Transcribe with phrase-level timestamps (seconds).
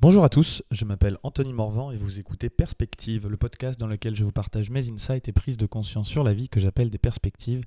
[0.00, 4.14] Bonjour à tous, je m'appelle Anthony Morvan et vous écoutez Perspective, le podcast dans lequel
[4.14, 6.98] je vous partage mes insights et prises de conscience sur la vie que j'appelle des
[6.98, 7.64] perspectives,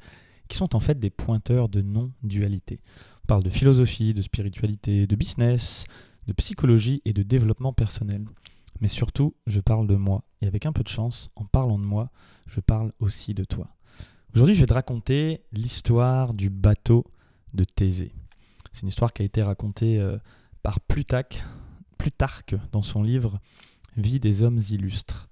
[0.47, 2.79] qui sont en fait des pointeurs de non-dualité.
[3.25, 5.83] On parle de philosophie, de spiritualité, de business,
[6.25, 8.23] de psychologie et de développement personnel.
[8.79, 10.23] Mais surtout, je parle de moi.
[10.41, 12.11] Et avec un peu de chance, en parlant de moi,
[12.48, 13.75] je parle aussi de toi.
[14.34, 17.05] Aujourd'hui, je vais te raconter l'histoire du bateau
[17.54, 18.13] de Thésée.
[18.71, 20.18] C'est une histoire qui a été racontée euh,
[20.63, 21.43] par Plutarque,
[22.02, 23.39] Plutarque dans son livre
[23.96, 25.29] Vie des hommes illustres.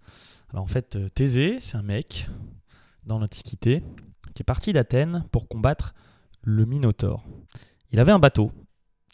[0.52, 2.30] Alors en fait, euh, Thésée, c'est un mec
[3.08, 3.82] dans l'Antiquité
[4.36, 5.96] qui est parti d'Athènes pour combattre
[6.44, 7.26] le Minotaure.
[7.92, 8.52] Il avait un bateau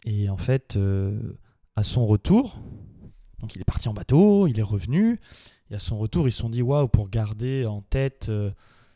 [0.05, 1.37] et en fait, euh,
[1.77, 2.59] à son retour,
[3.39, 5.21] donc il est parti en bateau, il est revenu
[5.69, 8.51] et à son retour, ils se sont dit waouh, pour garder en tête euh,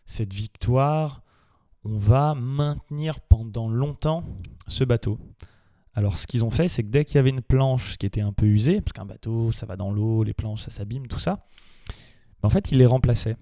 [0.06, 1.22] cette victoire,
[1.86, 4.26] on va maintenir pendant longtemps
[4.68, 5.18] ce bateau.
[6.00, 8.22] Alors ce qu'ils ont fait, c'est que dès qu'il y avait une planche qui était
[8.22, 11.20] un peu usée, parce qu'un bateau, ça va dans l'eau, les planches, ça s'abîme, tout
[11.20, 11.46] ça,
[12.42, 13.36] ben, en fait, ils les remplaçaient.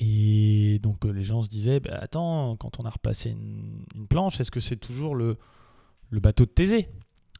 [0.00, 4.40] Et donc euh, les gens se disaient, bah, attends, quand on a replacé une, planche,
[4.40, 5.38] est-ce que c'est toujours le,
[6.10, 6.88] bateau de Thésée?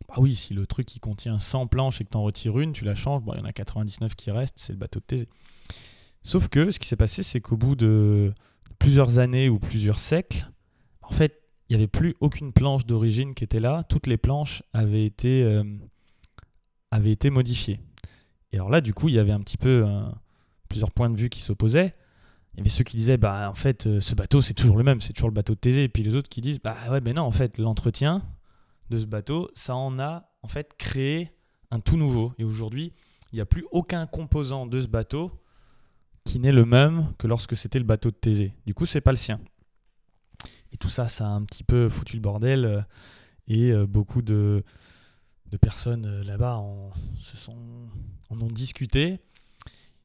[0.07, 2.73] Bah oui, si le truc il contient 100 planches et que tu en retires une,
[2.73, 5.05] tu la changes, bon, il y en a 99 qui restent, c'est le bateau de
[5.05, 5.29] Thésée.
[6.23, 8.33] Sauf que ce qui s'est passé, c'est qu'au bout de
[8.79, 10.49] plusieurs années ou plusieurs siècles,
[11.03, 11.40] en fait,
[11.71, 13.85] il n'y avait plus aucune planche d'origine qui était là.
[13.89, 15.63] Toutes les planches avaient été, euh,
[16.91, 17.81] avaient été modifiées.
[18.53, 19.85] Et alors là, du coup, il y avait un petit peu
[20.69, 21.95] plusieurs points de vue qui s'opposaient.
[22.55, 24.85] Il y avait ceux qui disaient, bah en fait, euh, ce bateau, c'est toujours le
[24.85, 25.85] même, c'est toujours le bateau de Thésée.
[25.85, 28.23] Et puis les autres qui disent, bah ouais, mais non, en fait, l'entretien
[28.91, 31.31] de ce bateau, ça en a en fait créé
[31.71, 32.33] un tout nouveau.
[32.39, 32.93] Et aujourd'hui,
[33.33, 35.31] il n'y a plus aucun composant de ce bateau
[36.25, 38.55] qui n'est le même que lorsque c'était le bateau de Thésée.
[38.67, 39.41] Du coup, c'est pas le sien.
[40.81, 42.65] Tout ça, ça a un petit peu foutu le bordel.
[42.65, 42.81] Euh,
[43.47, 44.65] et euh, beaucoup de,
[45.61, 46.91] personnes euh, là-bas en
[48.31, 49.21] ont discuté.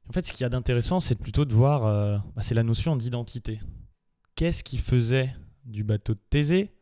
[0.09, 2.95] En fait, ce qu'il y a d'intéressant, c'est plutôt de voir, bah, c'est la notion
[2.95, 3.59] d'identité.
[4.35, 5.33] Qu'est-ce qui faisait
[5.65, 6.75] du bateau de Thésée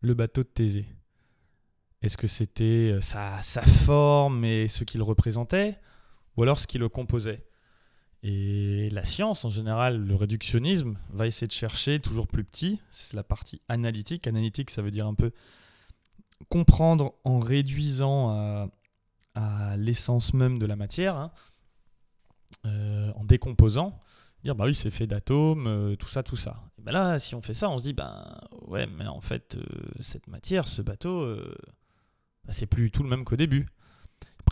[0.00, 0.86] le bateau de Thésée?
[2.02, 5.76] Est-ce que c'était sa, sa, forme et ce qu'il représentait,
[6.36, 7.44] ou alors ce qui le composait?
[8.22, 12.80] Et la science, en général, le réductionnisme, va essayer de chercher toujours plus petit.
[12.90, 14.28] C'est la partie analytique.
[14.28, 15.32] Analytique, ça veut dire un peu
[16.48, 18.30] comprendre en réduisant
[19.34, 21.32] à, l'essence même de la matière, hein.
[22.66, 23.98] euh, en décomposant.
[24.44, 26.60] Dire, bah oui, c'est fait d'atomes, euh, tout ça, tout ça.
[26.78, 29.56] Et ben là, si on fait ça, on se dit, ben ouais, mais en fait,
[29.56, 29.62] euh,
[30.00, 31.36] cette matière, ce bateau,
[32.44, 33.66] bah, c'est plus tout le même qu'au début.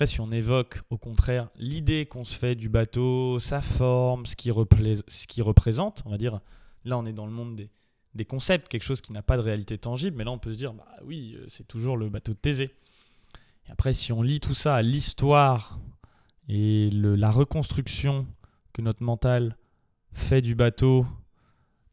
[0.00, 4.34] Après, si on évoque au contraire l'idée qu'on se fait du bateau, sa forme, ce
[4.34, 6.41] qui, représente, on va dire,
[6.87, 7.61] là on est dans le monde
[8.15, 10.56] des, concepts, quelque chose qui n'a pas de réalité tangible, mais là on peut se
[10.56, 12.71] dire, bah oui, euh, c'est toujours le bateau de Thésée.
[13.69, 15.78] Et après, si on lit tout ça à l'histoire
[16.49, 18.27] et la reconstruction
[18.72, 19.55] que notre mental
[20.15, 21.05] fait du bateau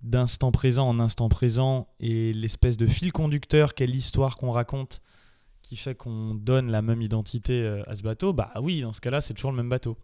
[0.01, 5.01] d'instant présent en instant présent et l'espèce de fil conducteur qu'est l'histoire qu'on raconte
[5.67, 9.01] qui fait qu'on donne la même identité euh, à ce bateau, bah oui, dans ce
[9.01, 9.97] cas-là, c'est toujours le même bateau.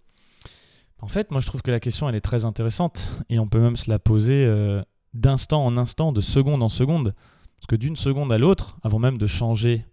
[1.00, 3.60] En fait, moi je trouve que la question elle est très intéressante et on peut
[3.60, 4.82] même se la poser euh,
[5.14, 7.14] d'instant en instant, de seconde en seconde.
[7.56, 9.86] Parce que d'une seconde à l'autre, avant même de changer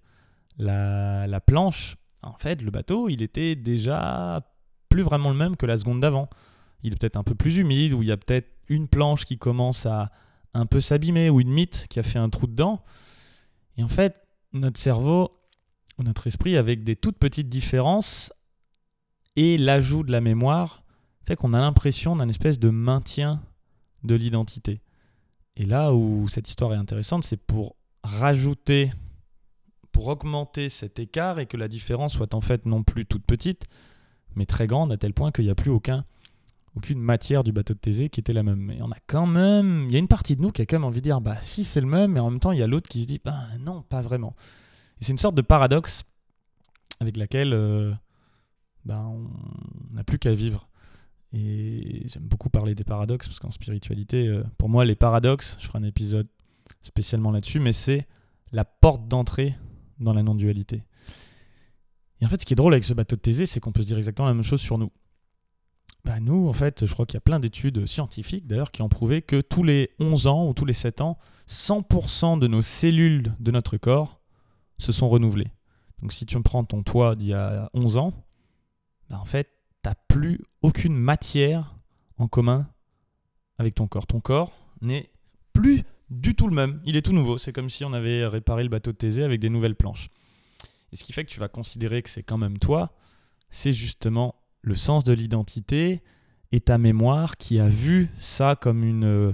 [0.59, 4.45] la, la, planche, en fait, le bateau, il était déjà
[4.89, 6.29] plus vraiment le même que la seconde d'avant.
[6.83, 9.39] Il est peut-être un peu plus humide, ou il y a peut-être une planche qui
[9.39, 10.11] commence à
[10.53, 12.83] un peu s'abîmer, ou une mythe qui a fait un trou dedans.
[13.77, 14.21] Et en fait,
[14.53, 15.40] notre cerveau,
[16.03, 18.33] notre esprit avec des toutes petites différences
[19.37, 20.83] et l'ajout de la mémoire
[21.27, 23.41] fait qu'on a l'impression d'un espèce de maintien
[24.03, 24.81] de l'identité.
[25.57, 28.93] Et là où cette histoire est intéressante, c'est pour rajouter,
[29.93, 33.67] pour augmenter cet écart et que la différence soit en fait non plus toute petite,
[34.35, 36.05] mais très grande à tel point qu'il n'y a plus aucun,
[36.77, 38.61] aucune matière du bateau de Thésée qui était la même.
[38.61, 40.77] Mais on a quand même, il y a une partie de nous qui a quand
[40.77, 42.63] même envie de dire, bah si c'est le même, mais en même temps il y
[42.63, 44.35] a l'autre qui se dit, bah non, pas vraiment.
[45.01, 46.05] Et c'est une sorte de paradoxe
[47.01, 47.93] avec laquelle euh,
[48.85, 50.69] ben, on n'a plus qu'à vivre.
[51.33, 55.67] Et j'aime beaucoup parler des paradoxes parce qu'en spiritualité, euh, pour moi, les paradoxes, je
[55.67, 56.27] ferai un épisode
[56.83, 58.07] spécialement là-dessus, mais c'est
[58.53, 59.57] la porte d'entrée
[60.01, 60.85] dans la non-dualité.
[62.21, 63.83] Et en fait, ce qui est drôle avec ce bateau de Thésée, c'est qu'on peut
[63.83, 64.91] se dire exactement la même chose sur nous.
[66.05, 68.89] Bah, nous, en fait, je crois qu'il y a plein d'études scientifiques d'ailleurs qui ont
[68.89, 71.19] prouvé que tous les 11 ans ou tous les 7 ans,
[71.49, 74.20] 100% de nos cellules de notre corps
[74.81, 75.51] se sont renouvelés.
[76.03, 78.13] Donc si tu prends ton toit d'il y a 11 ans,
[79.09, 79.49] bah, en fait,
[79.83, 81.77] tu n'as plus aucune matière
[82.17, 82.69] en commun
[83.59, 84.07] avec ton corps.
[84.07, 85.11] Ton corps n'est
[85.53, 86.81] plus du tout le même.
[86.85, 87.39] Il est tout nouveau.
[87.39, 90.09] C'est comme si on avait réparé le bateau de Thésée avec des nouvelles planches.
[90.93, 92.93] Et ce qui fait que tu vas considérer que c'est quand même toi,
[93.51, 96.03] c'est justement le sens de l'identité
[96.53, 99.33] et ta mémoire qui a vu ça comme une euh,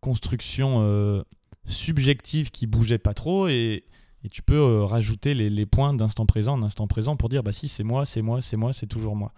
[0.00, 1.22] construction euh,
[1.64, 3.84] subjective qui bougeait pas trop et,
[4.28, 7.84] tu peux euh, rajouter les, points d'instant présent, d'instant présent pour dire bah si c'est
[7.84, 9.32] moi, c'est moi, c'est moi, c'est toujours moi.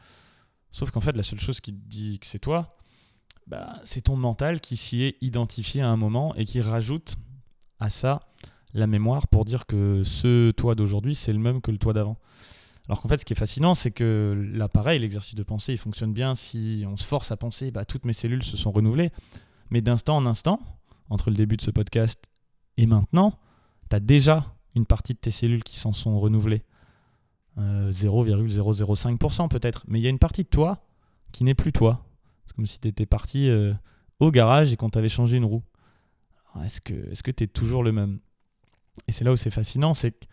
[0.71, 2.77] Sauf qu'en fait la seule chose qui te dit que c'est toi,
[3.47, 7.17] bah, c'est ton mental qui s'y est identifié à un moment et qui rajoute
[7.81, 8.21] à ça
[8.75, 12.19] la mémoire pour dire que ce toi d'aujourd'hui c'est le même que le toi d'avant.
[12.89, 16.15] Alors qu'en fait, ce qui est fascinant, c'est que l'appareil, l'exercice de pensée, il fonctionne
[16.15, 19.11] bien si on se force à penser, bah, toutes mes cellules se sont renouvelées.
[19.69, 20.59] Mais d'instant en instant,
[21.11, 22.19] entre le début de ce podcast
[22.79, 23.39] et maintenant,
[23.91, 26.63] tu as déjà une partie de tes cellules qui s'en sont renouvelées.
[27.59, 29.85] 0,005% euh, peut-être.
[29.89, 30.85] Mais il y a une partie de toi
[31.33, 32.05] qui n'est plus toi.
[32.47, 33.75] C'est comme si tu étais parti euh,
[34.21, 35.63] au garage et qu'on t'avait changé une roue.
[36.65, 38.21] Est-ce que tu es toujours le même?
[39.07, 40.27] Et c'est là où c'est fascinant, c'est que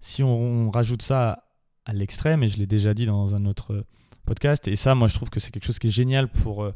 [0.00, 1.44] si on rajoute ça
[1.84, 3.86] à l'extrême, et je l'ai déjà dit dans un autre euh,
[4.26, 4.68] podcast.
[4.68, 6.70] Et ça, moi, je trouve que c'est quelque chose qui est génial pour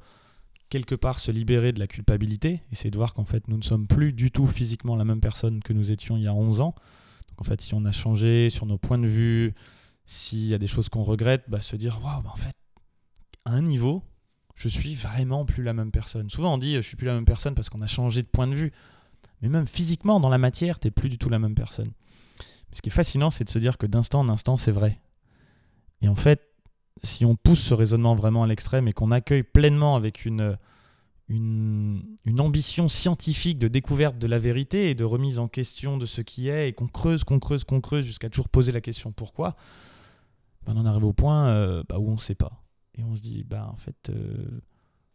[0.69, 3.87] quelque part se libérer de la culpabilité, essayer de voir qu'en fait, nous ne sommes
[3.87, 6.75] plus du tout physiquement la même personne que nous étions il y a 11 ans.
[7.39, 9.55] En fait, si on a changé sur nos points de vue,
[10.07, 12.55] s'il y a des choses qu'on regrette, bah, se dire, waouh, bah, en fait,
[13.45, 14.03] à un niveau,
[14.55, 16.31] je suis vraiment plus la même personne.
[16.31, 18.47] Souvent, on dit, je suis plus la même personne parce qu'on a changé de point
[18.47, 18.73] de vue.
[19.43, 21.93] Mais même physiquement, dans la matière, tu n'es plus du tout la même personne
[22.77, 25.01] ce qui est fascinant, c'est de se dire que d'instant en instant, c'est vrai.
[26.03, 26.43] Et en fait,
[27.03, 30.59] si on pousse ce raisonnement vraiment à l'extrême et qu'on accueille pleinement avec une,
[31.29, 36.21] une, ambition scientifique de découverte de la vérité et de remise en question de ce
[36.21, 39.57] qui est, et qu'on creuse, qu'on creuse, qu'on creuse jusqu'à toujours poser la question pourquoi,
[40.65, 42.63] ben on en arrive au point euh, bah, où on ne sait pas.
[42.99, 44.61] Et on se dit, bah en fait, euh,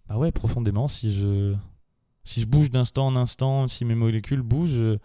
[0.08, 1.56] bah ouais, profondément, si je,
[2.24, 5.00] si je bouge d'instant en instant, si mes molécules bougent,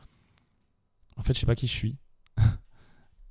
[1.17, 1.97] en fait, je sais pas qui je suis.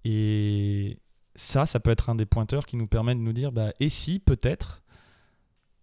[0.03, 0.99] Et
[1.35, 3.89] ça, ça peut être un des pointeurs qui nous permet de nous dire, bah, et
[3.89, 4.83] si peut-être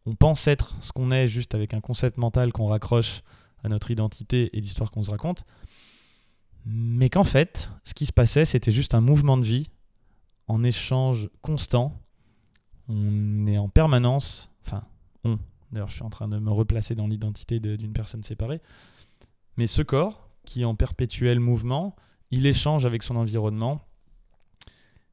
[0.06, 3.22] on pense être ce qu'on est juste avec un concept mental qu'on raccroche
[3.62, 5.44] à notre identité et l'histoire qu'on se raconte,
[6.66, 9.69] mais qu'en fait, ce qui se passait, c'était juste un mouvement de vie
[10.49, 12.00] en échange constant.
[12.88, 14.84] On est en permanence, enfin,
[15.25, 15.38] on,
[15.70, 18.60] d'ailleurs, je suis en train de me replacer dans l'identité d'une personne séparée,
[19.56, 21.94] mais ce corps qui est en perpétuel mouvement,
[22.31, 23.87] il échange avec son environnement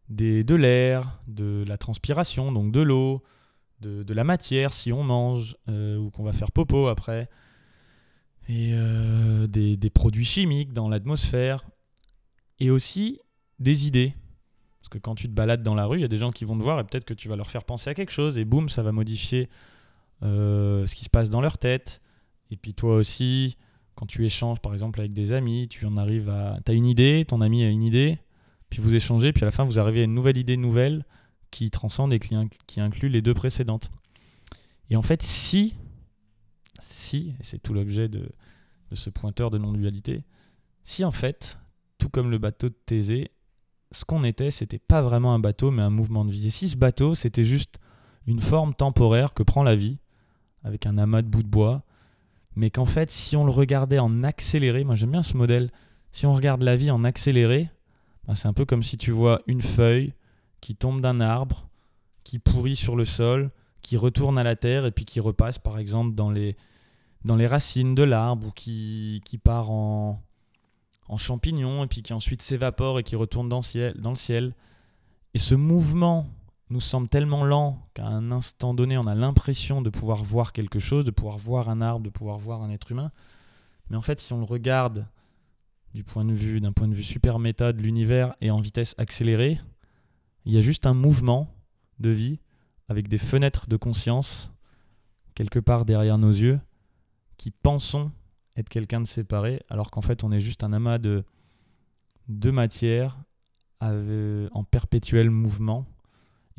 [0.09, 3.21] des, de l'air, de la transpiration, donc de l'eau,
[3.81, 7.29] de, la matière si on mange euh, ou qu'on va faire popo après,
[8.47, 11.63] et euh, des, produits chimiques dans l'atmosphère,
[12.59, 13.19] et aussi
[13.59, 14.13] des idées.
[14.81, 16.45] Parce que quand tu te balades dans la rue, il y a des gens qui
[16.45, 18.45] vont te voir et peut-être que tu vas leur faire penser à quelque chose, et
[18.45, 19.49] boum, ça va modifier
[20.23, 22.01] euh, ce qui se passe dans leur tête.
[22.51, 23.57] Et puis toi aussi,
[23.95, 26.57] quand tu échanges par exemple avec des amis, tu en arrives à.
[26.65, 28.17] Tu as une idée, ton ami a une idée,
[28.69, 31.05] puis vous échangez, puis à la fin vous arrivez à une nouvelle idée nouvelle
[31.51, 33.91] qui transcende et qui, inclut les deux précédentes.
[34.89, 35.75] Et en fait, si,
[36.81, 38.29] si, et c'est tout l'objet de,
[38.93, 40.23] ce pointeur de non-dualité,
[40.83, 41.57] si en fait,
[41.97, 43.31] tout comme le bateau de Thésée,
[43.91, 46.47] ce qu'on était, c'était pas vraiment un bateau, mais un mouvement de vie.
[46.47, 47.79] Et si ce bateau, c'était juste
[48.27, 49.97] une forme temporaire que prend la vie,
[50.63, 51.83] avec un amas de bouts de bois,
[52.55, 55.71] mais qu'en fait, si on le regardait en accéléré, moi j'aime bien ce modèle,
[56.11, 57.69] si on regarde la vie en accéléré,
[58.27, 60.13] ben, c'est un peu comme si tu vois une feuille
[60.61, 61.67] qui tombe d'un arbre,
[62.23, 63.51] qui pourrit sur le sol,
[63.81, 66.57] qui retourne à la terre et puis qui repasse par exemple dans les,
[67.25, 70.21] dans les racines de l'arbre ou qui, qui part en,
[71.07, 74.53] en champignon et puis qui ensuite s'évapore et qui retourne dans, ciel, dans le ciel.
[75.33, 76.27] Et ce mouvement
[76.69, 80.79] nous semble tellement lent qu'à un instant donné, on a l'impression de pouvoir voir quelque
[80.79, 83.11] chose, de pouvoir voir un arbre, de pouvoir voir un être humain.
[83.89, 85.07] Mais en fait, si on le regarde
[85.95, 88.93] du point de vue d'un point de vue super méta de l'univers et en vitesse
[88.99, 89.59] accélérée,
[90.45, 91.53] il y a juste un mouvement
[91.99, 92.39] de vie
[92.87, 94.51] avec des fenêtres de conscience
[95.35, 96.59] quelque part derrière nos yeux
[97.37, 98.11] qui pensons
[98.55, 101.23] être quelqu'un de séparé alors qu'en fait on est juste un amas de,
[102.27, 103.17] de matière
[103.81, 105.85] en perpétuel mouvement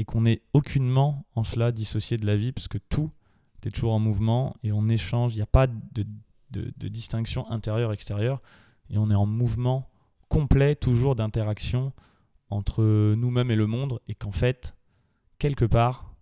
[0.01, 3.11] et qu'on n'est aucunement en cela dissocié de la vie, parce que tout
[3.67, 6.07] est toujours en mouvement et on échange, il n'y a pas de,
[6.51, 8.41] de, distinction intérieure-extérieure,
[8.89, 9.91] et on est en mouvement
[10.31, 11.93] complet, toujours d'interaction
[12.51, 14.75] entre nous-mêmes et le monde, et qu'en fait,
[15.39, 16.15] quelque part,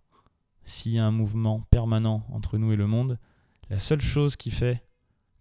[0.63, 3.19] s'il y a un mouvement permanent entre nous et le monde,
[3.69, 4.83] la seule chose qui fait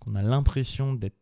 [0.00, 1.18] qu'on a l'impression d'être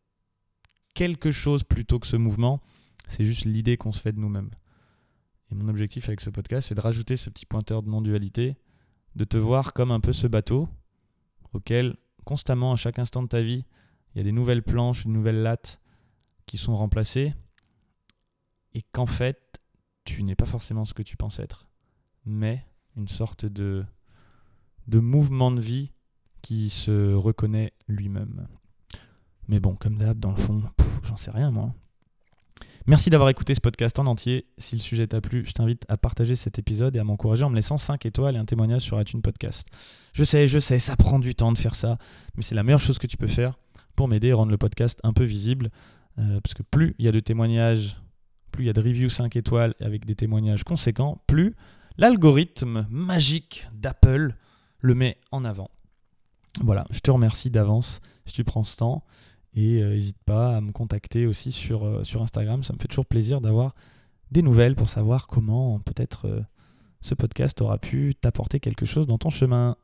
[0.94, 2.62] quelque chose plutôt que ce mouvement,
[3.06, 4.50] c'est juste l'idée qu'on se fait de nous-mêmes.
[5.50, 8.56] Et mon objectif avec ce podcast, c'est de rajouter ce petit pointeur de non-dualité,
[9.14, 10.68] de te voir comme un peu ce bateau
[11.52, 13.64] auquel, constamment, à chaque instant de ta vie,
[14.14, 15.80] il y a des nouvelles planches, une nouvelle latte
[16.46, 17.34] qui sont remplacées.
[18.74, 19.40] Et qu'en fait,
[20.06, 21.66] tu n'es pas forcément ce que tu penses être,
[22.24, 22.64] mais
[22.96, 23.84] une sorte de,
[24.88, 25.90] de mouvement de vie
[26.40, 28.46] qui se reconnaît lui-même.
[29.48, 30.62] Mais bon, comme d'hab, dans le fond,
[31.02, 31.74] j'en sais rien moi.
[32.86, 34.46] Merci d'avoir écouté ce podcast en entier.
[34.58, 37.50] Si le sujet t'a plu, je t'invite à partager cet épisode et à m'encourager en
[37.50, 39.66] me laissant 5 étoiles et un témoignage sur iTunes Podcast.
[40.12, 41.98] Je sais, je sais, ça prend du temps de faire ça,
[42.36, 43.58] mais c'est la meilleure chose que tu peux faire
[43.96, 45.70] pour m'aider à rendre le podcast un peu visible.
[46.18, 47.96] Euh, parce que plus il y a de témoignages,
[48.56, 51.54] plus il y a de reviews 5 étoiles avec des témoignages conséquents, plus
[51.98, 54.34] l'algorithme magique d'Apple
[54.80, 55.70] le met en avant.
[56.62, 59.04] Voilà, je te remercie d'avance si tu prends ce temps.
[59.54, 62.62] Et n'hésite euh, pas à me contacter aussi sur, euh, sur Instagram.
[62.62, 63.74] Ça me fait toujours plaisir d'avoir
[64.30, 66.40] des nouvelles pour savoir comment peut-être euh,
[67.02, 69.76] ce podcast aura pu t'apporter quelque chose dans ton chemin.